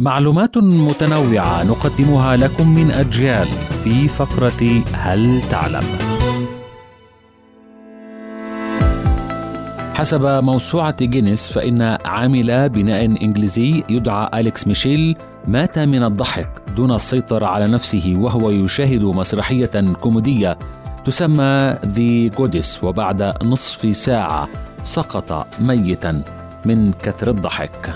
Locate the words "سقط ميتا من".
24.84-26.92